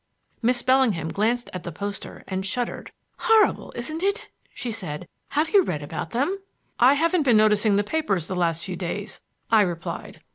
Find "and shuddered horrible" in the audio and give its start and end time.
2.27-3.71